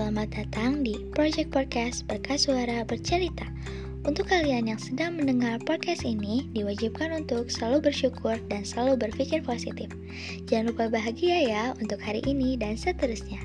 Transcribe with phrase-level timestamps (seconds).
[0.00, 3.44] selamat datang di Project Podcast Berkas Suara Bercerita.
[4.08, 9.92] Untuk kalian yang sedang mendengar podcast ini, diwajibkan untuk selalu bersyukur dan selalu berpikir positif.
[10.48, 13.44] Jangan lupa bahagia ya untuk hari ini dan seterusnya.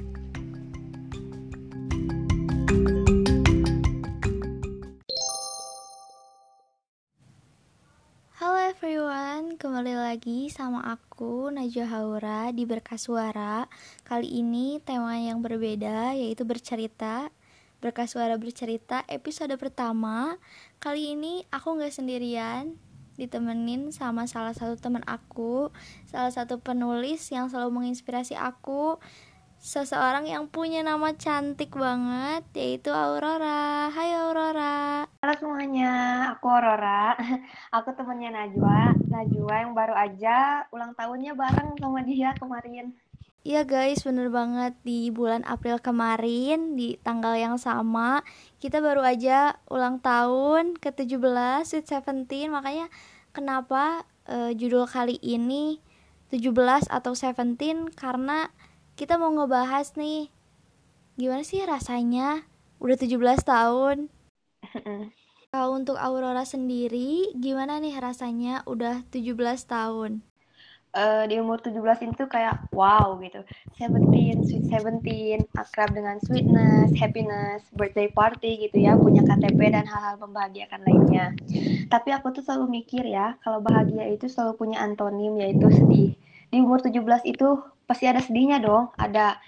[8.40, 13.72] Halo everyone, kembali lagi sama aku Najwa Haura di Berkas Suara.
[14.04, 17.32] Kali ini tema yang berbeda yaitu bercerita.
[17.80, 20.36] Berkas Suara bercerita episode pertama.
[20.84, 22.76] Kali ini aku nggak sendirian,
[23.16, 25.72] ditemenin sama salah satu teman aku,
[26.04, 29.00] salah satu penulis yang selalu menginspirasi aku,
[29.66, 33.90] seseorang yang punya nama cantik banget yaitu Aurora.
[33.90, 35.10] Hai Aurora.
[35.26, 35.90] Halo semuanya,
[36.38, 37.18] aku Aurora.
[37.82, 38.94] Aku temennya Najwa.
[39.09, 42.94] Najwa yang baru aja ulang tahunnya bareng sama dia kemarin.
[43.42, 48.22] Iya guys, bener banget di bulan April kemarin di tanggal yang sama
[48.61, 52.86] kita baru aja ulang tahun ke-17 Sweet Seventeen makanya
[53.34, 55.82] kenapa uh, judul kali ini
[56.30, 56.54] 17
[56.89, 58.50] atau Seventeen karena
[58.96, 60.32] kita mau ngebahas nih
[61.20, 62.48] gimana sih rasanya
[62.80, 63.98] udah 17 tahun.
[65.52, 69.36] Kalau untuk Aurora sendiri gimana nih rasanya udah 17
[69.68, 70.23] tahun?
[70.96, 71.76] Uh, di umur 17
[72.08, 73.44] itu kayak wow gitu.
[73.76, 80.16] Seventeen, sweet seventeen, akrab dengan sweetness, happiness, birthday party gitu ya, punya KTP dan hal-hal
[80.23, 81.36] membahagiakan lainnya.
[81.92, 86.16] Tapi aku tuh selalu mikir ya, kalau bahagia itu selalu punya antonim yaitu sedih.
[86.48, 86.96] Di umur 17
[87.28, 88.91] itu pasti ada sedihnya dong.
[88.97, 89.39] Ada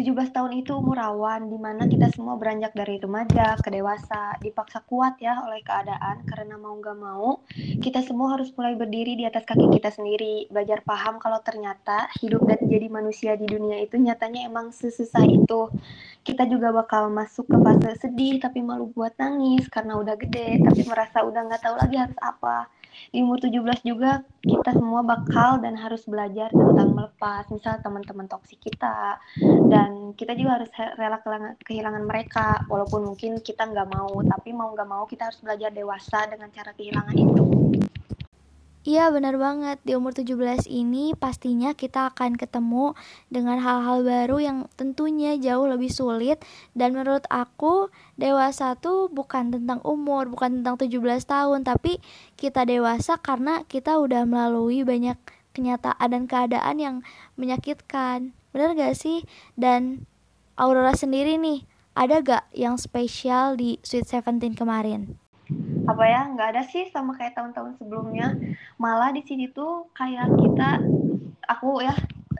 [0.00, 4.86] 17 tahun itu umur rawan, di mana kita semua beranjak dari remaja ke dewasa, dipaksa
[4.86, 7.42] kuat ya oleh keadaan, karena mau nggak mau,
[7.82, 12.46] kita semua harus mulai berdiri di atas kaki kita sendiri, belajar paham kalau ternyata hidup
[12.46, 15.68] dan jadi manusia di dunia itu nyatanya emang sesusah itu.
[16.22, 20.86] Kita juga bakal masuk ke fase sedih, tapi malu buat nangis, karena udah gede, tapi
[20.86, 22.70] merasa udah nggak tahu lagi harus apa
[23.10, 28.60] di umur 17 juga kita semua bakal dan harus belajar tentang melepas misal teman-teman toksik
[28.60, 29.20] kita.
[29.68, 31.18] Dan kita juga harus rela
[31.62, 32.64] kehilangan mereka.
[32.66, 36.70] Walaupun mungkin kita nggak mau tapi mau nggak mau kita harus belajar dewasa dengan cara
[36.74, 37.69] kehilangan itu
[38.80, 42.96] Iya benar banget di umur 17 ini pastinya kita akan ketemu
[43.28, 46.40] dengan hal-hal baru yang tentunya jauh lebih sulit
[46.72, 50.96] dan menurut aku dewasa tuh bukan tentang umur, bukan tentang 17
[51.28, 52.00] tahun tapi
[52.40, 55.20] kita dewasa karena kita udah melalui banyak
[55.52, 56.96] kenyataan dan keadaan yang
[57.36, 58.32] menyakitkan.
[58.56, 59.28] Bener gak sih?
[59.60, 60.08] Dan
[60.56, 65.20] Aurora sendiri nih, ada gak yang spesial di Sweet Seventeen kemarin?
[65.88, 68.36] Apa ya nggak ada sih sama kayak tahun-tahun sebelumnya.
[68.78, 70.80] Malah di sini tuh kayak kita
[71.50, 71.94] aku ya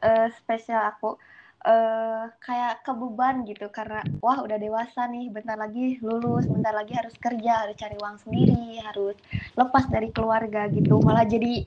[0.04, 1.18] uh, spesial aku
[1.66, 7.12] uh, kayak kebeban gitu karena wah udah dewasa nih bentar lagi lulus bentar lagi harus
[7.18, 9.16] kerja harus cari uang sendiri harus
[9.58, 11.02] lepas dari keluarga gitu.
[11.02, 11.66] Malah jadi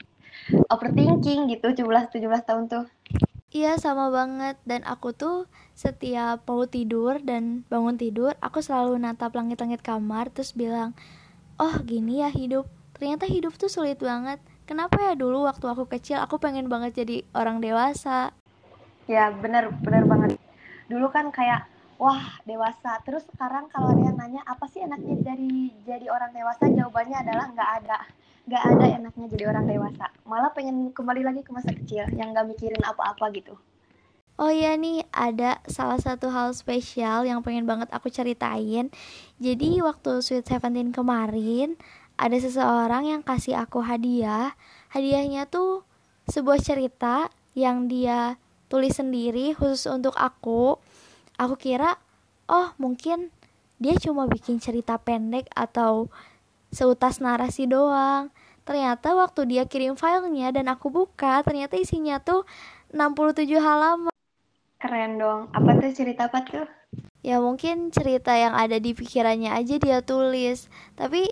[0.71, 2.85] overthinking gitu 17 17 tahun tuh.
[3.53, 4.57] Iya sama banget.
[4.65, 5.45] Dan aku tuh
[5.77, 10.93] setiap mau tidur dan bangun tidur aku selalu natap langit-langit kamar terus bilang
[11.59, 12.65] oh gini ya hidup.
[12.97, 14.39] Ternyata hidup tuh sulit banget.
[14.63, 18.31] Kenapa ya dulu waktu aku kecil aku pengen banget jadi orang dewasa?
[19.09, 20.39] Ya bener bener banget.
[20.87, 21.67] Dulu kan kayak
[21.99, 23.03] wah dewasa.
[23.03, 26.71] Terus sekarang kalau ada yang nanya apa sih enaknya dari jadi orang dewasa?
[26.71, 27.97] Jawabannya adalah nggak ada.
[28.47, 30.05] Nggak ada enaknya jadi orang dewasa.
[30.23, 33.59] Malah pengen kembali lagi ke masa kecil yang nggak mikirin apa-apa gitu
[34.43, 38.91] Oh iya nih, ada salah satu hal spesial yang pengen banget aku ceritain.
[39.39, 41.79] Jadi waktu Sweet Seventeen kemarin,
[42.19, 44.51] ada seseorang yang kasih aku hadiah.
[44.91, 45.87] Hadiahnya tuh
[46.27, 48.35] sebuah cerita yang dia
[48.67, 50.75] tulis sendiri khusus untuk aku.
[51.39, 51.95] Aku kira,
[52.51, 53.31] oh mungkin
[53.79, 56.11] dia cuma bikin cerita pendek atau
[56.67, 58.27] seutas narasi doang.
[58.67, 62.43] Ternyata waktu dia kirim filenya dan aku buka, ternyata isinya tuh
[62.91, 64.12] 67 halaman.
[64.83, 65.47] Keren dong.
[65.55, 66.67] Apa tuh cerita apa tuh?
[67.23, 70.67] Ya mungkin cerita yang ada di pikirannya aja dia tulis.
[70.99, 71.31] Tapi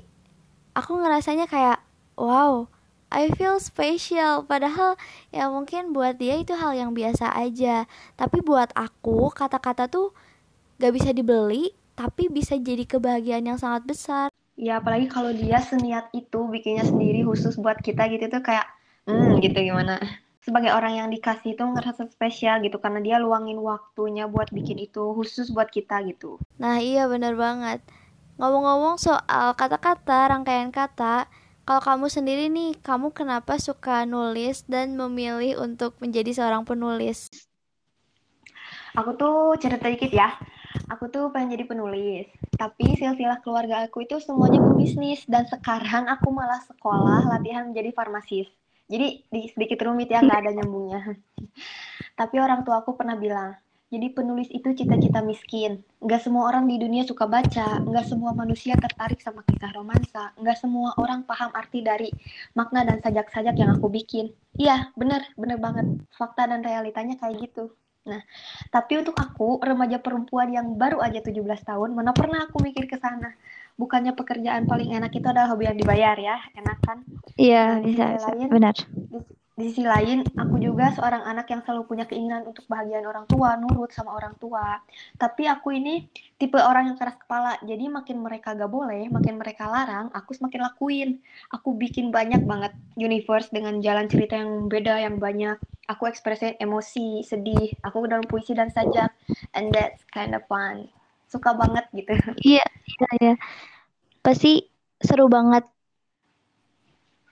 [0.71, 1.83] aku ngerasanya kayak
[2.15, 2.71] wow,
[3.11, 4.47] I feel special.
[4.47, 4.95] Padahal
[5.35, 7.91] ya mungkin buat dia itu hal yang biasa aja.
[8.15, 10.15] Tapi buat aku kata-kata tuh
[10.79, 14.27] gak bisa dibeli, tapi bisa jadi kebahagiaan yang sangat besar.
[14.55, 18.63] Ya apalagi kalau dia seniat itu bikinnya sendiri khusus buat kita gitu tuh kayak
[19.09, 19.97] hmm gitu gimana
[20.41, 25.13] sebagai orang yang dikasih itu ngerasa spesial gitu karena dia luangin waktunya buat bikin itu
[25.13, 26.41] khusus buat kita gitu.
[26.57, 27.85] Nah iya bener banget.
[28.41, 31.29] Ngomong-ngomong soal kata-kata, rangkaian kata,
[31.61, 37.29] kalau kamu sendiri nih, kamu kenapa suka nulis dan memilih untuk menjadi seorang penulis?
[38.97, 40.33] Aku tuh cerita dikit ya.
[40.89, 46.31] Aku tuh pengen jadi penulis, tapi silsilah keluarga aku itu semuanya pembisnis dan sekarang aku
[46.31, 48.47] malah sekolah latihan menjadi farmasis.
[48.91, 51.01] Jadi di, sedikit rumit ya nggak ada nyambungnya.
[52.19, 53.55] tapi orang tua aku pernah bilang,
[53.91, 55.83] jadi penulis itu cita-cita miskin.
[55.99, 60.57] Nggak semua orang di dunia suka baca, nggak semua manusia tertarik sama kisah romansa, nggak
[60.59, 62.07] semua orang paham arti dari
[62.55, 64.31] makna dan sajak-sajak yang aku bikin.
[64.55, 65.87] Iya, bener, bener banget.
[66.15, 67.75] Fakta dan realitanya kayak gitu.
[68.01, 68.23] Nah,
[68.73, 72.95] tapi untuk aku, remaja perempuan yang baru aja 17 tahun, mana pernah aku mikir ke
[72.97, 73.35] sana.
[73.79, 76.97] Bukannya pekerjaan paling enak itu adalah hobi yang dibayar ya, enak kan?
[77.35, 78.75] Iya, nah, bisa, lain, benar.
[78.91, 79.19] Di,
[79.57, 83.55] di sisi lain, aku juga seorang anak yang selalu punya keinginan untuk bahagian orang tua,
[83.59, 84.79] nurut sama orang tua.
[85.15, 86.07] Tapi aku ini
[86.39, 90.65] tipe orang yang keras kepala, jadi makin mereka gak boleh, makin mereka larang, aku semakin
[90.65, 91.09] lakuin.
[91.53, 95.59] Aku bikin banyak banget universe dengan jalan cerita yang beda, yang banyak
[95.91, 99.11] aku ekspresi emosi sedih aku dalam puisi dan sajak
[99.51, 100.87] and that's kind of fun
[101.31, 102.11] suka banget gitu.
[102.43, 103.33] Iya iya iya.
[104.19, 104.67] Pasti
[104.99, 105.63] seru banget.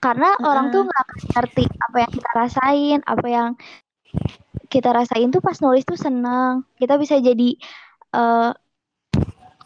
[0.00, 1.06] Karena uh orang tuh nggak
[1.36, 3.50] ngerti apa yang kita rasain apa yang
[4.72, 6.64] kita rasain tuh pas nulis tuh seneng.
[6.80, 7.52] Kita bisa jadi
[8.16, 8.56] uh,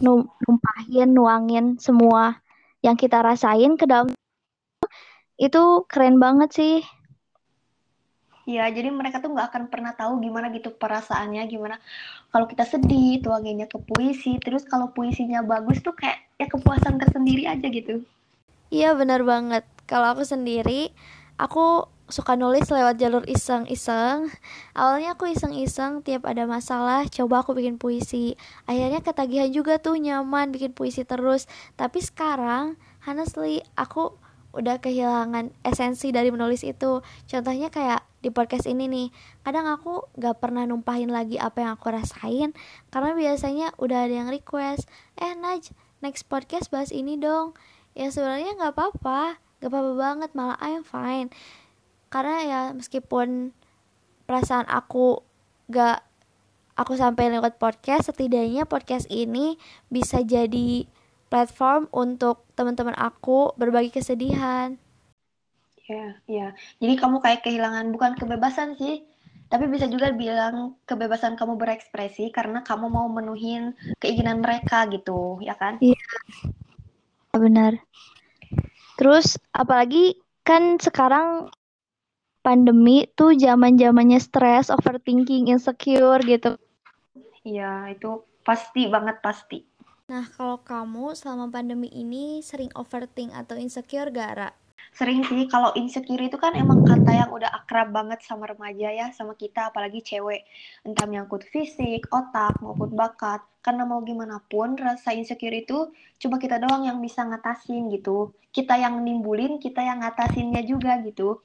[0.03, 2.43] numpahin nuangin semua
[2.83, 4.11] yang kita rasain ke dalam
[5.41, 6.75] itu keren banget sih
[8.45, 11.81] Iya, jadi mereka tuh nggak akan pernah tahu gimana gitu perasaannya, gimana
[12.29, 17.49] kalau kita sedih, tuanginnya ke puisi, terus kalau puisinya bagus tuh kayak ya kepuasan tersendiri
[17.49, 18.05] aja gitu.
[18.69, 19.65] Iya, benar banget.
[19.89, 20.93] Kalau aku sendiri,
[21.41, 24.29] aku suka nulis lewat jalur iseng-iseng.
[24.77, 28.37] Awalnya aku iseng-iseng tiap ada masalah, coba aku bikin puisi.
[28.69, 31.49] Akhirnya ketagihan juga tuh nyaman bikin puisi terus.
[31.81, 32.77] Tapi sekarang,
[33.09, 34.13] honestly, aku
[34.53, 37.01] udah kehilangan esensi dari menulis itu.
[37.27, 39.09] Contohnya kayak di podcast ini nih.
[39.45, 42.57] Kadang aku gak pernah numpahin lagi apa yang aku rasain
[42.89, 44.89] karena biasanya udah ada yang request
[45.21, 47.53] eh Naj next podcast bahas ini dong.
[47.93, 51.29] Ya sebenarnya nggak apa-apa gak apa-apa banget malah I'm fine.
[52.09, 53.53] Karena ya meskipun
[54.25, 55.21] perasaan aku
[55.69, 56.05] gak
[56.77, 59.57] aku sampai lewat podcast setidaknya podcast ini
[59.89, 60.85] bisa jadi
[61.33, 64.77] platform untuk teman-teman aku berbagi kesedihan
[65.85, 66.49] Ya, ya.
[66.81, 69.05] Jadi kamu kayak kehilangan bukan kebebasan sih,
[69.53, 75.53] tapi bisa juga bilang kebebasan kamu berekspresi karena kamu mau menuhin keinginan mereka gitu, ya
[75.53, 75.77] kan?
[75.85, 76.01] Iya.
[77.37, 77.85] Benar.
[78.97, 81.53] Terus apalagi kan sekarang
[82.41, 86.57] pandemi tuh zaman-zamannya stres, overthinking, insecure gitu.
[87.45, 89.65] Iya, itu pasti banget pasti.
[90.09, 94.51] Nah, kalau kamu selama pandemi ini sering overthink atau insecure gak, Ra?
[94.95, 99.07] Sering sih kalau insecure itu kan emang kata yang udah akrab banget sama remaja ya
[99.11, 100.47] sama kita apalagi cewek.
[100.87, 103.43] Entah menyangkut fisik otak maupun bakat.
[103.65, 108.31] Karena mau gimana pun rasa insecure itu cuma kita doang yang bisa ngatasin gitu.
[108.55, 111.43] Kita yang nimbulin kita yang ngatasinnya juga gitu.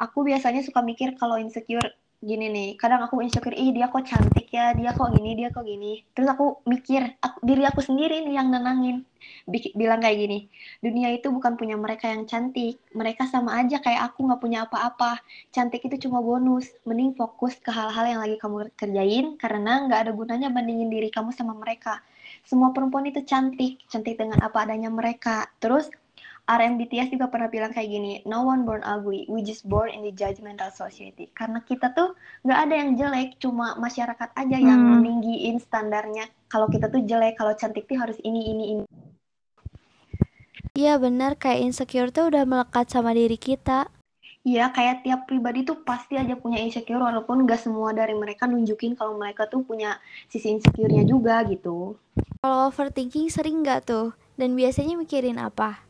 [0.00, 4.50] Aku biasanya suka mikir kalau insecure gini nih kadang aku insecure ih dia kok cantik
[4.50, 6.02] ya dia kok gini dia kok gini.
[6.14, 9.06] Terus aku mikir aku, diri aku sendiri nih yang nenangin.
[9.48, 10.38] Bilang kayak gini
[10.82, 15.22] dunia itu bukan punya mereka yang cantik mereka sama aja kayak aku nggak punya apa-apa.
[15.54, 20.12] Cantik itu cuma bonus mending fokus ke hal-hal yang lagi kamu kerjain karena nggak ada
[20.14, 22.02] gunanya bandingin diri kamu sama mereka.
[22.42, 25.46] Semua perempuan itu cantik cantik dengan apa adanya mereka.
[25.62, 25.86] Terus
[26.48, 30.08] RMBTS juga pernah bilang kayak gini, no one born ugly, we just born in the
[30.16, 31.28] judgmental society.
[31.36, 32.16] Karena kita tuh
[32.48, 34.64] nggak ada yang jelek, cuma masyarakat aja hmm.
[34.64, 36.24] yang meninggiin standarnya.
[36.48, 38.84] Kalau kita tuh jelek, kalau cantik tuh harus ini, ini, ini.
[40.72, 43.92] Iya benar, kayak insecure tuh udah melekat sama diri kita.
[44.48, 48.96] Iya, kayak tiap pribadi tuh pasti aja punya insecure, walaupun nggak semua dari mereka nunjukin
[48.96, 50.00] kalau mereka tuh punya
[50.32, 52.00] sisi insecure-nya juga gitu.
[52.40, 54.16] Kalau overthinking sering nggak tuh?
[54.38, 55.87] Dan biasanya mikirin apa?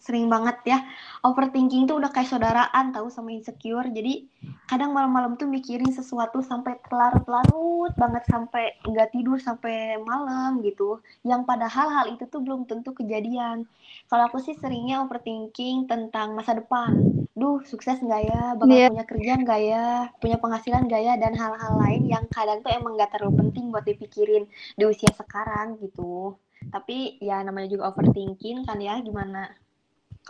[0.00, 0.78] Sering banget ya.
[1.20, 3.84] Overthinking tuh udah kayak saudaraan tahu sama insecure.
[3.92, 4.24] Jadi
[4.64, 11.04] kadang malam-malam tuh mikirin sesuatu sampai larut-larut banget sampai nggak tidur sampai malam gitu.
[11.22, 13.68] Yang padahal hal itu tuh belum tentu kejadian.
[14.08, 16.96] Kalau aku sih seringnya overthinking tentang masa depan.
[17.36, 18.42] Duh sukses nggak ya?
[18.56, 18.88] Bakal yeah.
[18.88, 19.86] punya kerjaan nggak ya?
[20.16, 21.14] Punya penghasilan nggak ya?
[21.20, 24.48] Dan hal-hal lain yang kadang tuh emang nggak terlalu penting buat dipikirin
[24.80, 26.40] di usia sekarang gitu.
[26.72, 29.48] Tapi ya namanya juga overthinking kan ya gimana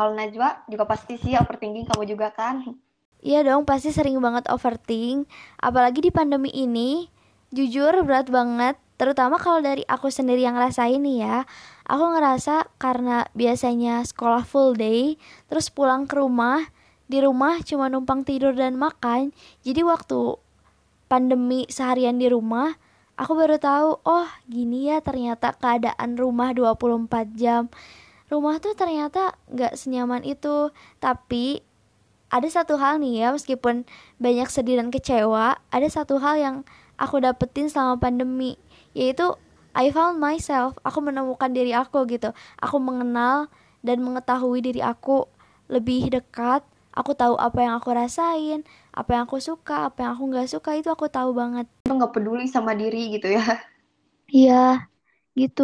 [0.01, 2.65] kalau Najwa juga pasti sih overthinking kamu juga kan?
[3.21, 5.29] Iya dong, pasti sering banget overthink.
[5.61, 7.13] Apalagi di pandemi ini,
[7.53, 8.81] jujur berat banget.
[8.97, 11.45] Terutama kalau dari aku sendiri yang ngerasain nih ya.
[11.85, 15.21] Aku ngerasa karena biasanya sekolah full day,
[15.53, 16.65] terus pulang ke rumah,
[17.05, 19.37] di rumah cuma numpang tidur dan makan.
[19.69, 20.41] Jadi waktu
[21.13, 22.73] pandemi seharian di rumah,
[23.21, 27.69] aku baru tahu oh gini ya ternyata keadaan rumah 24 jam
[28.33, 30.71] rumah tuh ternyata nggak senyaman itu.
[31.03, 31.61] Tapi
[32.31, 33.87] ada satu hal nih ya meskipun
[34.23, 36.57] banyak sedih dan kecewa ada satu hal yang
[37.01, 38.55] aku dapetin selama pandemi
[38.95, 39.35] yaitu
[39.75, 42.31] I found myself aku menemukan diri aku gitu.
[42.63, 43.51] Aku mengenal
[43.87, 45.27] dan mengetahui diri aku
[45.71, 46.63] lebih dekat
[46.95, 50.71] aku tahu apa yang aku rasain apa yang aku suka apa yang aku nggak suka
[50.79, 51.67] itu aku tahu banget.
[51.97, 53.43] Nggak peduli sama diri gitu ya.
[54.37, 54.55] iya
[55.41, 55.63] gitu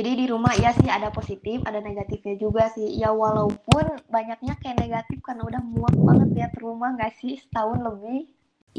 [0.00, 2.88] Jadi di rumah ya sih ada positif, ada negatifnya juga sih.
[3.02, 8.20] Ya walaupun banyaknya kayak negatif karena udah muak banget ya rumah nggak sih setahun lebih.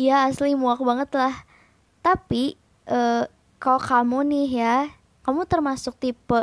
[0.04, 1.34] iya asli muak banget lah
[2.08, 2.44] tapi
[2.98, 3.24] eh,
[3.63, 4.78] kalau kamu nih ya
[5.25, 6.42] kamu termasuk tipe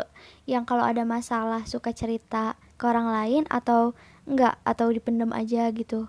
[0.52, 2.44] yang kalau ada masalah suka cerita
[2.78, 3.82] ke orang lain atau
[4.30, 6.00] enggak atau dipendam aja gitu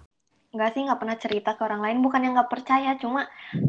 [0.56, 1.98] Nggak sih nggak pernah cerita ke orang lain.
[2.06, 3.22] Bukan yang nggak percaya, cuma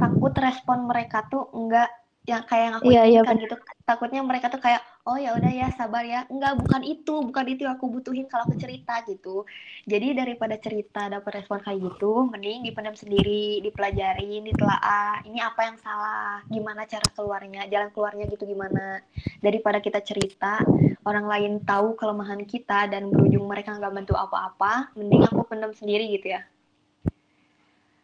[0.03, 1.89] takut respon mereka tuh nggak
[2.31, 3.57] yang kayak yang aku Iya, iya, inginkan gitu.
[3.83, 6.23] Takutnya mereka tuh kayak oh ya udah ya sabar ya.
[6.31, 9.43] Enggak bukan itu, bukan itu yang aku butuhin kalau aku cerita gitu.
[9.91, 15.27] Jadi daripada cerita dapat respon kayak gitu, mending dipendam sendiri, dipelajarin, ditelaah.
[15.27, 19.03] Ini apa yang salah, gimana cara keluarnya, jalan keluarnya gitu gimana.
[19.43, 20.63] Daripada kita cerita,
[21.03, 26.07] orang lain tahu kelemahan kita dan berujung mereka nggak bantu apa-apa, mending aku pendam sendiri
[26.15, 26.47] gitu ya.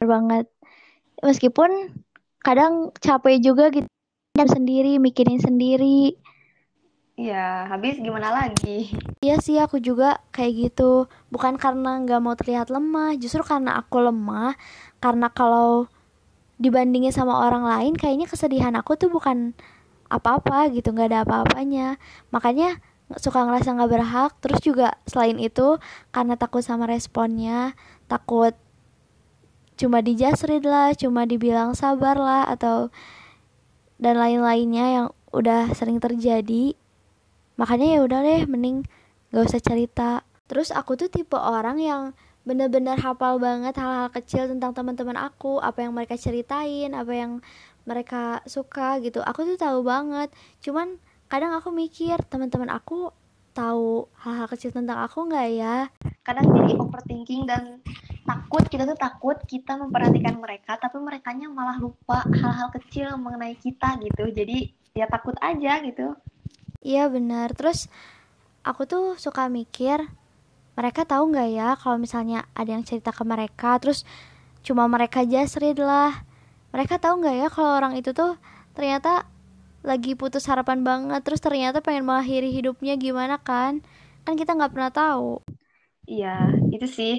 [0.03, 0.51] Banget
[1.25, 1.91] meskipun
[2.45, 3.89] kadang capek juga gitu
[4.37, 6.17] dan sendiri mikirin sendiri.
[7.17, 8.93] Iya, habis gimana lagi?
[9.25, 11.09] Iya sih aku juga kayak gitu.
[11.33, 14.53] Bukan karena nggak mau terlihat lemah Justru karena aku lemah.
[15.01, 15.89] Karena kalau
[16.61, 19.57] dibandingin sama orang lain Kayaknya kesedihan aku tuh bukan
[20.13, 21.97] apa-apa gitu nggak ada apa-apanya.
[22.35, 22.79] Makanya
[23.17, 24.31] suka ngerasa nggak berhak.
[24.45, 25.81] Terus juga selain itu
[26.13, 27.73] Karena takut sama responnya
[28.13, 28.53] Takut
[29.77, 32.89] cuma dijasrid lah Cuma dibilang sabar lah Atau
[33.97, 36.77] dan lain-lainnya yang udah sering terjadi.
[37.57, 38.85] Makanya ya udah deh mending
[39.33, 40.25] gak usah cerita.
[40.47, 42.03] Terus aku tuh tipe orang yang
[42.47, 45.59] bener-bener hafal banget hal-hal kecil tentang teman-teman aku.
[45.59, 47.33] Apa yang mereka ceritain apa yang
[47.89, 49.25] mereka suka gitu.
[49.25, 50.31] Aku tuh tahu banget.
[50.63, 53.11] Cuman kadang aku mikir teman-teman aku
[53.57, 55.89] tahu hal-hal kecil tentang aku nggak ya
[56.21, 57.81] Kadang jadi overthinking dan
[58.29, 63.97] takut, kita tuh takut kita memperhatikan mereka, tapi merekanya malah lupa hal-hal kecil mengenai kita
[64.03, 64.29] gitu.
[64.29, 66.17] Jadi ya takut aja gitu.
[66.81, 67.93] iya benar terus
[68.65, 70.01] aku tuh suka mikir
[70.73, 74.09] mereka tahu nggak ya kalau misalnya ada yang cerita ke mereka terus
[74.65, 76.25] cuma mereka jasrid lah
[76.73, 78.41] mereka tahu nggak ya kalau orang itu tuh
[78.73, 79.29] ternyata
[79.91, 83.73] lagi putus harapan banget terus ternyata pengen mengakhiri hidupnya gimana kan
[84.25, 85.29] kan kita nggak pernah tahu
[86.13, 86.27] Iya,
[86.75, 87.13] itu sih.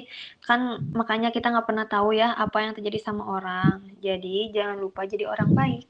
[0.46, 0.60] Kan
[0.98, 3.74] makanya kita nggak pernah tahu ya apa yang terjadi sama orang.
[4.06, 5.84] Jadi jangan lupa jadi orang baik.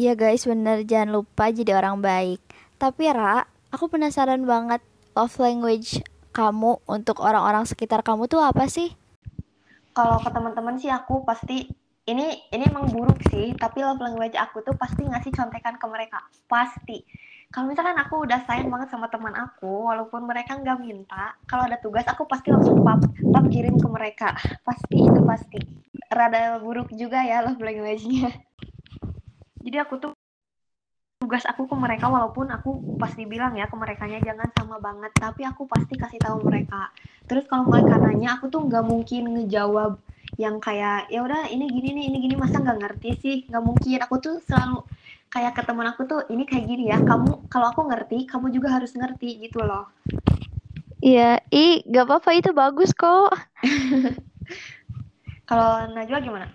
[0.00, 2.40] iya guys bener jangan lupa jadi orang baik
[2.82, 3.36] tapi Ra
[3.74, 4.80] aku penasaran banget
[5.16, 5.90] love language
[6.36, 8.88] kamu untuk orang-orang sekitar kamu tuh apa sih
[9.96, 11.56] Kalau ke teman-teman sih aku pasti
[12.10, 16.18] ini ini emang buruk sih, tapi love language aku tuh pasti ngasih contekan ke mereka.
[16.50, 17.06] Pasti.
[17.50, 21.78] Kalau misalkan aku udah sayang banget sama teman aku, walaupun mereka nggak minta, kalau ada
[21.82, 24.34] tugas aku pasti langsung pap, pap kirim ke mereka.
[24.66, 25.58] Pasti itu pasti.
[26.10, 28.30] Rada buruk juga ya love language-nya.
[29.62, 30.12] Jadi aku tuh
[31.20, 35.44] tugas aku ke mereka walaupun aku pasti bilang ya ke merekanya jangan sama banget tapi
[35.44, 36.88] aku pasti kasih tahu mereka
[37.28, 40.00] terus kalau mereka nanya aku tuh nggak mungkin ngejawab
[40.44, 43.98] yang kayak ya udah ini gini nih ini gini masa nggak ngerti sih nggak mungkin
[44.04, 44.78] aku tuh selalu
[45.34, 48.68] kayak ke teman aku tuh ini kayak gini ya kamu kalau aku ngerti kamu juga
[48.76, 49.84] harus ngerti gitu loh
[51.00, 53.32] Iya, ih, gak apa-apa itu bagus kok.
[55.48, 56.46] kalau Najwa gimana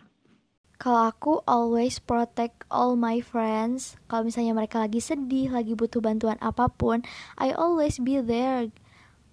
[0.82, 3.96] Kalau aku always protect all my friends.
[4.12, 6.98] Kalau misalnya mereka lagi sedih, lagi butuh bantuan apa pun,
[7.40, 8.70] I always be there.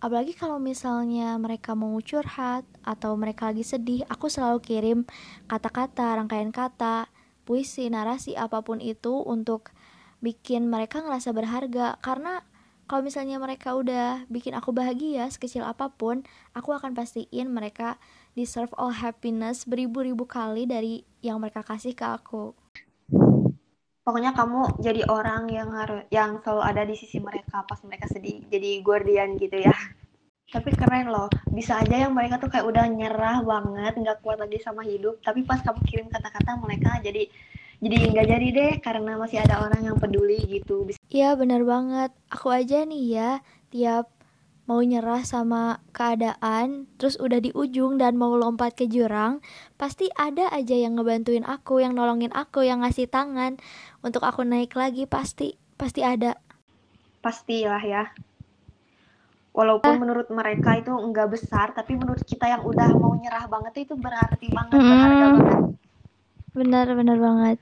[0.02, 4.98] Apalagi kalau misalnya mereka mau curhat atau mereka lagi sedih, aku selalu kirim
[5.46, 7.06] kata-kata, rangkaian kata,
[7.46, 9.70] puisi, narasi apa pun itu untuk
[10.18, 12.02] bikin mereka ngerasa berharga.
[12.02, 12.42] Karena
[12.90, 17.94] kalau misalnya mereka udah bikin aku bahagia sekecil apa pun, aku akan pastiin mereka
[18.34, 22.58] deserve all happiness beribu-ribu kali dari yang mereka kasih ke aku.
[24.02, 28.42] Pokoknya kamu jadi orang yang harus yang selalu ada di sisi mereka pas mereka sedih.
[28.50, 29.74] Jadi guardian gitu ya.
[30.52, 31.32] Tapi keren loh.
[31.48, 35.22] Bisa aja yang mereka tuh kayak udah nyerah banget nggak kuat lagi sama hidup.
[35.24, 37.24] Tapi pas kamu kirim kata-kata mereka jadi
[37.82, 38.72] jadi nggak jadi deh.
[38.84, 40.92] Karena masih ada orang yang peduli gitu.
[41.08, 43.30] Iya bener banget, aku aja nih ya
[43.72, 44.11] tiap
[44.68, 49.42] mau nyerah sama keadaan, terus udah di ujung dan mau lompat ke jurang,
[49.74, 53.58] pasti ada aja yang ngebantuin aku, yang nolongin aku, yang ngasih tangan
[54.06, 56.38] untuk aku naik lagi pasti, pasti ada.
[57.22, 58.04] Pastilah ya.
[59.52, 63.94] Walaupun menurut mereka itu enggak besar, tapi menurut kita yang udah mau nyerah banget itu
[63.98, 65.34] berarti banget, berharga Mm-mm.
[65.36, 65.60] banget.
[66.56, 67.58] Bener, bener banget.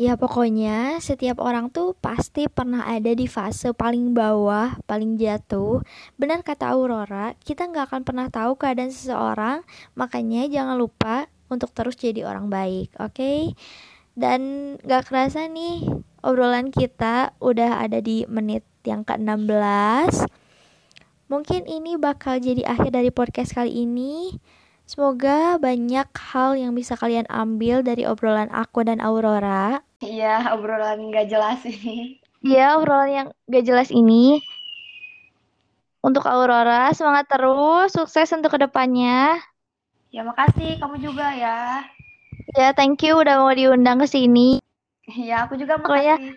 [0.00, 5.84] Ya pokoknya setiap orang tuh pasti pernah ada di fase paling bawah, paling jatuh.
[6.16, 9.60] Benar kata Aurora, kita nggak akan pernah tahu keadaan seseorang,
[9.92, 13.52] makanya jangan lupa untuk terus jadi orang baik, oke?
[14.16, 14.40] Dan
[14.80, 15.88] gak kerasa nih,
[16.24, 20.28] obrolan kita udah ada di menit yang ke-16.
[21.32, 24.36] Mungkin ini bakal jadi akhir dari podcast kali ini.
[24.84, 29.80] Semoga banyak hal yang bisa kalian ambil dari obrolan aku dan Aurora.
[30.02, 32.22] Iya, obrolan nggak jelas ini.
[32.42, 34.42] Ya, obrolan yang gak jelas ini.
[36.02, 39.38] Untuk Aurora, semangat terus, sukses untuk ke depannya.
[40.10, 41.86] Ya makasih kamu juga ya.
[42.58, 44.58] Ya, thank you udah mau diundang ke sini.
[45.06, 46.34] Ya, aku juga makasih.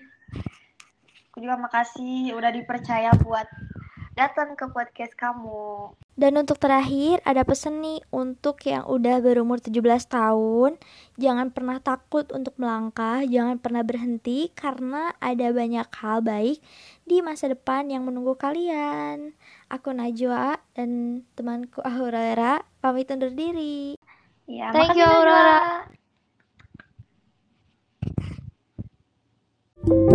[1.33, 3.49] Aku juga makasih udah dipercaya buat
[4.15, 5.91] datang ke podcast kamu.
[6.15, 10.79] Dan untuk terakhir, ada pesen nih untuk yang udah berumur 17 tahun.
[11.19, 16.63] Jangan pernah takut untuk melangkah, jangan pernah berhenti karena ada banyak hal baik
[17.03, 19.35] di masa depan yang menunggu kalian.
[19.67, 23.99] Aku Najwa dan temanku Aurora pamit undur diri.
[24.47, 25.19] Ya, Thank makasih you, Najwa.
[29.85, 30.14] Aurora.